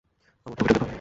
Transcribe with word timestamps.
আমার 0.45 0.55
টুপিটা 0.57 0.73
দেখো! 0.73 0.87